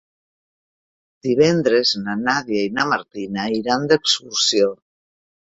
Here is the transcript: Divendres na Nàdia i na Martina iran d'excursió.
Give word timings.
Divendres 1.27 1.91
na 2.07 2.17
Nàdia 2.23 2.63
i 2.71 2.73
na 2.79 2.87
Martina 2.95 3.47
iran 3.59 3.89
d'excursió. 3.93 4.73